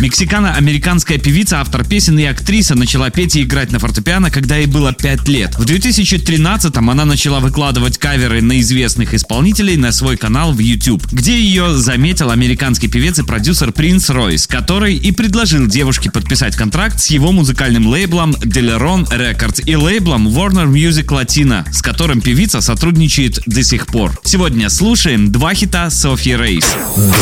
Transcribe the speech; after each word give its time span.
Мексикано-американская 0.00 1.18
певица, 1.18 1.60
автор 1.60 1.84
песен 1.84 2.18
и 2.18 2.24
актриса 2.24 2.74
начала 2.74 3.10
петь 3.10 3.36
и 3.36 3.42
играть 3.42 3.70
на 3.70 3.78
фортепиано, 3.78 4.30
когда 4.30 4.56
ей 4.56 4.66
было 4.66 4.94
5 4.94 5.28
лет. 5.28 5.54
В 5.58 5.66
2013-м 5.66 6.88
она 6.88 7.04
начала 7.04 7.38
выкладывать 7.38 7.98
каверы 7.98 8.40
на 8.40 8.60
известных 8.60 9.12
исполнителей 9.12 9.76
на 9.76 9.92
свой 9.92 10.16
канал 10.16 10.54
в 10.54 10.58
YouTube, 10.58 11.04
где 11.12 11.38
ее 11.38 11.76
заметил 11.76 12.30
американский 12.30 12.88
певец 12.88 13.18
и 13.18 13.24
продюсер 13.24 13.72
Принц 13.72 14.08
Ройс, 14.08 14.46
который 14.46 14.96
и 14.96 15.12
предложил 15.12 15.66
девушке 15.66 16.10
подписать 16.10 16.56
контракт 16.56 16.98
с 16.98 17.08
его 17.08 17.30
музыкальным 17.30 17.86
лейблом 17.86 18.30
Deleron 18.40 19.06
Records 19.10 19.62
и 19.66 19.76
лейблом 19.76 20.28
Warner 20.28 20.66
Music 20.66 21.08
Latino, 21.08 21.70
с 21.70 21.82
которым 21.82 22.22
певица 22.22 22.62
сотрудничает 22.62 23.40
до 23.44 23.62
сих 23.62 23.86
пор. 23.86 24.18
Сегодня 24.24 24.70
слушаем 24.70 25.30
два 25.30 25.52
хита 25.52 25.90
Софьи 25.90 26.36
Рейс. 26.36 26.74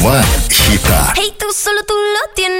Два 0.00 0.24
хита. 0.48 1.12
Hey, 1.18 1.32
tú 1.38 1.52
solo 1.52 1.82
tú 1.86 1.92
lo 1.92 2.34
tienes. 2.34 2.51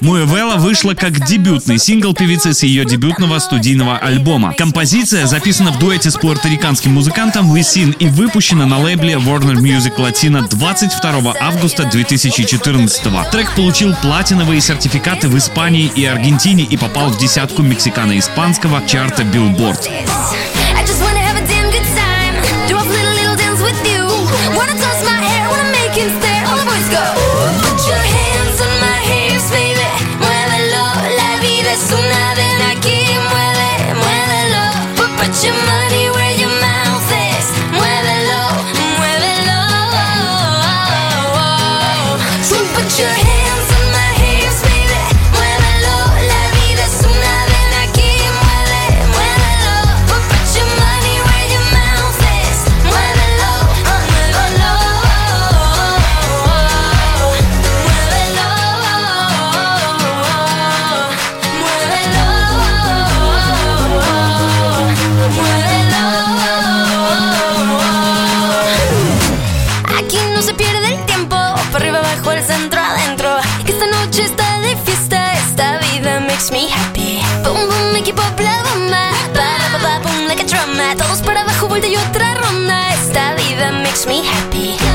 Муэвелла 0.00 0.56
вышла 0.56 0.94
как 0.94 1.24
дебютный 1.26 1.78
сингл 1.78 2.12
певицы 2.12 2.52
с 2.52 2.62
ее 2.62 2.84
дебютного 2.84 3.38
студийного 3.38 3.96
альбома. 3.96 4.52
Композиция 4.52 5.26
записана 5.26 5.72
в 5.72 5.78
дуэте 5.78 6.10
с 6.10 6.16
пуэрториканским 6.16 6.92
музыкантом 6.92 7.54
Висин 7.54 7.92
и 7.92 8.06
выпущена 8.06 8.66
на 8.66 8.78
лейбле 8.78 9.14
Warner 9.14 9.54
Music 9.54 9.96
Latino 9.96 10.46
22 10.48 11.34
августа 11.40 11.84
2014 11.84 13.30
Трек 13.30 13.54
получил 13.54 13.94
платиновые 14.02 14.60
сертификаты 14.60 15.28
в 15.28 15.38
Испании 15.38 15.90
и 15.94 16.04
Аргентине 16.04 16.64
и 16.64 16.76
попал 16.76 17.10
в 17.10 17.18
десятку 17.18 17.62
мексикано-испанского 17.62 18.86
чарта 18.86 19.22
Billboard. 19.22 20.55
Boom, 80.76 80.86
like 80.86 80.92
a 80.92 80.94
drama. 80.94 80.96
Todos 80.96 81.22
para 81.22 81.42
abajo, 81.42 81.68
vuelta 81.68 81.88
y 81.88 81.96
otra 81.96 82.34
ronda. 82.34 82.92
Esta 82.94 83.34
vida 83.34 83.72
makes 83.72 84.06
me 84.06 84.22
happy. 84.28 84.85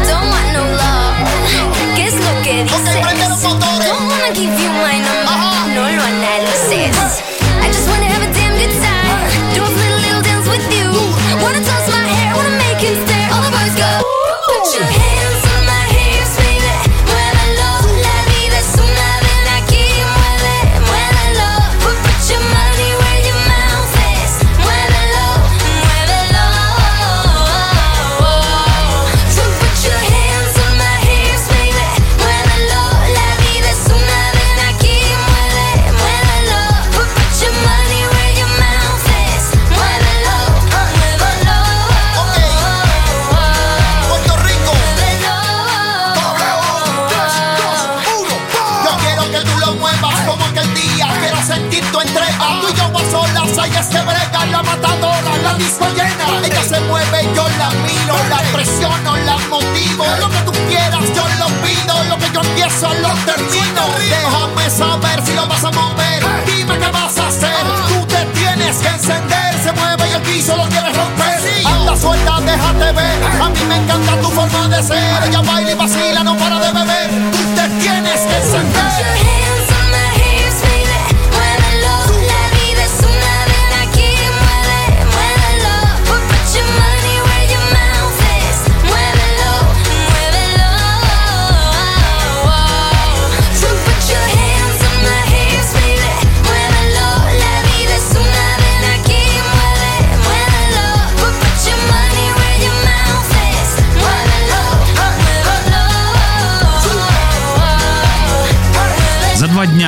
Déjame 64.09 64.69
saber 64.69 65.25
si 65.25 65.33
lo 65.33 65.47
vas 65.47 65.63
a 65.63 65.71
mover. 65.71 66.23
Dime 66.45 66.77
qué 66.79 66.91
vas 66.91 67.17
a 67.17 67.27
hacer. 67.27 67.63
Tú 67.87 68.05
te 68.07 68.25
tienes 68.39 68.77
que 68.77 68.87
encender. 68.87 69.53
Se 69.63 69.71
mueve 69.73 70.09
y 70.09 70.13
el 70.13 70.21
piso 70.21 70.55
lo 70.55 70.67
quieres 70.69 70.95
romper. 70.95 71.39
Anda 71.65 71.95
suelta, 71.95 72.39
déjate 72.41 72.91
ver. 72.93 73.41
A 73.41 73.49
mí 73.49 73.59
me 73.67 73.75
encanta 73.77 74.15
tu 74.21 74.29
forma 74.29 74.67
de 74.69 74.83
ser. 74.83 75.23
Ella 75.27 75.41
baila 75.41 75.71
y 75.71 75.75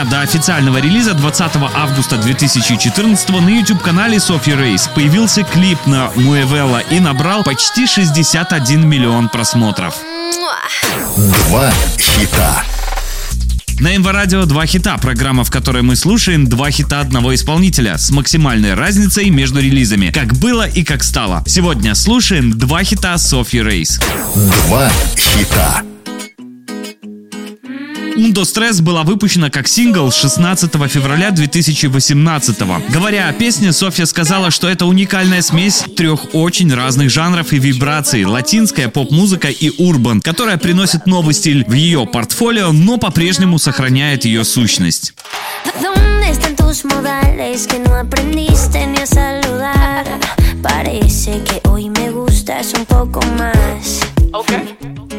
дня 0.03 0.09
до 0.09 0.21
официального 0.21 0.77
релиза 0.77 1.13
20 1.13 1.51
августа 1.73 2.17
2014 2.17 3.29
на 3.29 3.49
YouTube-канале 3.49 4.19
Софьи 4.19 4.53
Рейс 4.53 4.89
появился 4.93 5.43
клип 5.43 5.85
на 5.85 6.11
Муэвелла 6.15 6.79
и 6.79 6.99
набрал 6.99 7.43
почти 7.43 7.87
61 7.87 8.87
миллион 8.87 9.29
просмотров. 9.29 9.95
Два 11.17 11.71
хита. 11.97 12.63
На 13.79 13.97
МВ 13.97 14.05
Радио 14.07 14.45
два 14.45 14.65
хита, 14.65 14.97
программа, 14.97 15.43
в 15.43 15.51
которой 15.51 15.81
мы 15.81 15.95
слушаем 15.95 16.47
два 16.47 16.69
хита 16.71 16.99
одного 16.99 17.33
исполнителя 17.33 17.97
с 17.97 18.11
максимальной 18.11 18.75
разницей 18.75 19.29
между 19.29 19.59
релизами, 19.59 20.11
как 20.11 20.35
было 20.35 20.67
и 20.67 20.83
как 20.83 21.03
стало. 21.03 21.43
Сегодня 21.47 21.95
слушаем 21.95 22.57
два 22.57 22.83
хита 22.83 23.17
Софьи 23.17 23.61
Рейс. 23.61 23.99
Два 24.67 24.89
хита. 25.17 25.81
«Undo 28.15 28.43
Stress» 28.43 28.81
была 28.81 29.03
выпущена 29.03 29.49
как 29.49 29.67
сингл 29.67 30.11
16 30.11 30.71
февраля 30.87 31.31
2018 31.31 32.61
-го. 32.61 32.91
Говоря 32.91 33.27
о 33.27 33.33
песне, 33.33 33.73
Софья 33.73 34.05
сказала, 34.05 34.51
что 34.51 34.69
это 34.69 34.85
уникальная 34.85 35.41
смесь 35.41 35.83
трех 35.97 36.33
очень 36.33 36.73
разных 36.73 37.09
жанров 37.09 37.53
и 37.53 37.59
вибраций– 37.59 38.25
латинская, 38.25 38.87
поп-музыка 38.87 39.49
и 39.49 39.71
урбан, 39.77 40.21
которая 40.21 40.57
приносит 40.57 41.07
новый 41.07 41.33
стиль 41.33 41.65
в 41.65 41.73
ее 41.73 42.05
портфолио, 42.05 42.71
но 42.71 42.97
по-прежнему 42.97 43.57
сохраняет 43.57 44.25
ее 44.25 44.43
сущность. 44.43 45.13
¿Dónde 45.81 46.29
están 46.29 46.55
tus 46.55 46.85
modales 46.85 47.67
que 47.67 47.79
no 47.79 47.95
aprendiste 47.95 48.85
ni 48.85 48.99
a 48.99 49.05
saludar? 49.05 50.05
Parece 50.61 51.41
que 51.43 51.61
hoy 51.67 51.89
me 51.89 52.09
gustas 52.11 52.73
un 52.73 52.85
poco 52.85 53.21
más. 53.37 53.99
Okay. 54.31 55.12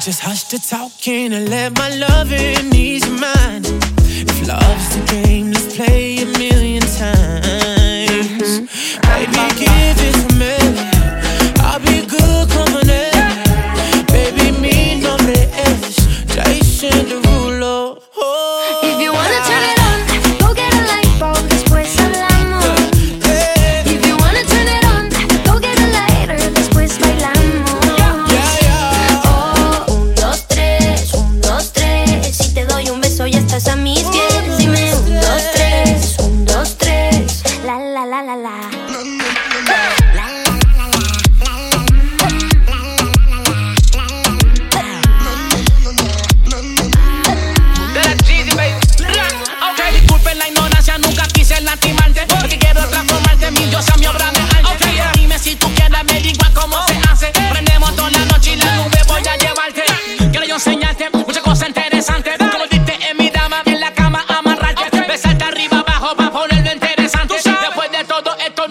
just 0.00 0.20
hush 0.20 0.44
the 0.44 0.58
talking 0.58 1.34
and 1.34 1.50
let 1.50 1.76
my 1.76 1.90
loving 1.90 2.74
ease 2.74 3.06
your 3.06 3.18
mind. 3.18 3.66
If 3.66 4.48
love's 4.48 4.96
the 4.96 5.04
game, 5.04 5.52
let's 5.52 5.76
play 5.76 6.22
a 6.22 6.26
million 6.38 6.80
times. 6.80 8.60
Mm-hmm. 8.60 9.00
Baby, 9.02 9.79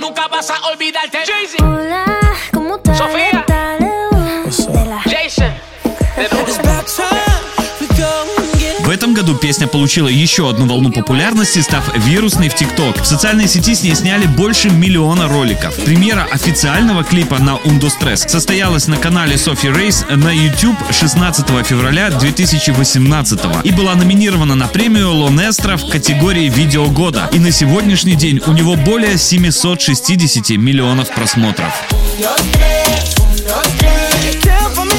nunca 0.09 0.27
vas 0.27 0.50
a 0.50 0.67
olvidarte. 0.71 1.23
Jay-Z. 1.25 1.78
году 9.19 9.36
песня 9.36 9.68
получила 9.68 10.07
еще 10.07 10.50
одну 10.50 10.66
волну 10.66 10.94
популярности, 10.94 11.60
став 11.60 11.83
вирусной 12.06 12.48
в 12.48 12.56
ТикТок. 12.56 13.01
В 13.01 13.06
социальной 13.06 13.50
сети 13.50 13.75
с 13.75 13.83
ней 13.83 13.94
сняли 13.94 14.25
больше 14.27 14.69
миллиона 14.69 15.27
роликов. 15.27 15.75
Премьера 15.75 16.25
официального 16.31 17.04
клипа 17.04 17.38
на 17.38 17.57
Undo 17.66 17.89
Stress 17.89 18.30
состоялась 18.30 18.88
на 18.88 18.95
канале 18.95 19.38
Софи 19.38 19.69
Рейс 19.69 20.06
на 20.10 20.31
YouTube 20.31 20.77
16 20.92 21.45
февраля 21.68 22.12
2018 22.12 23.39
и 23.66 23.71
была 23.74 23.95
номинирована 23.95 24.56
на 24.56 24.68
премию 24.69 25.12
Лонестра 25.13 25.75
в 25.75 25.89
категории 25.89 26.48
«Видео 26.48 26.86
года». 26.86 27.30
И 27.33 27.39
на 27.39 27.51
сегодняшний 27.51 28.16
день 28.16 28.42
у 28.48 28.54
него 28.54 28.75
более 28.75 29.18
760 29.18 30.51
миллионов 30.51 31.10
просмотров. 31.13 31.74
Undo 32.19 32.38
stress, 34.39 34.75
undo 34.77 34.94
stress. 34.94 34.98